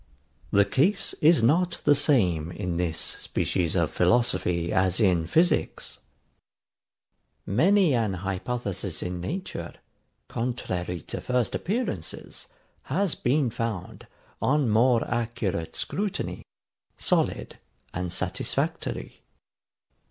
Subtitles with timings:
[0.49, 5.99] The case is not the same in this species of philosophy as in physics.
[7.45, 9.75] Many an hypothesis in nature,
[10.27, 12.47] contrary to first appearances,
[12.85, 14.07] has been found,
[14.41, 16.41] on more accurate scrutiny,
[16.97, 17.59] solid
[17.93, 19.21] and satisfactory.